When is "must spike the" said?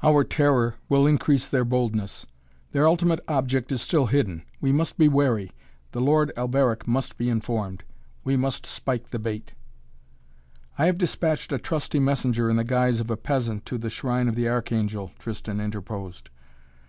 8.36-9.18